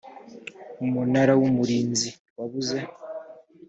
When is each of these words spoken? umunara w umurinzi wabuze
umunara 0.83 1.33
w 1.39 1.41
umurinzi 1.49 2.09
wabuze 2.37 2.77